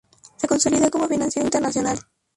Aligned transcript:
Se 0.37 0.47
consolida 0.47 0.89
como 0.89 1.07
financiero 1.07 1.45
internacional. 1.45 1.99